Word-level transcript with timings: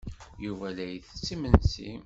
Yuba 0.45 0.67
la 0.75 0.85
ittett 0.95 1.27
imensi. 1.35 1.89